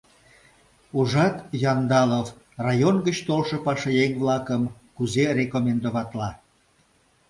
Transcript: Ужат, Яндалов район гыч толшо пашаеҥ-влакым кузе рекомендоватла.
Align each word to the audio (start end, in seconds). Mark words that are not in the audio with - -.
Ужат, 0.99 1.35
Яндалов 1.71 2.27
район 2.65 2.95
гыч 3.05 3.17
толшо 3.27 3.57
пашаеҥ-влакым 3.65 4.63
кузе 4.95 5.25
рекомендоватла. 5.39 6.29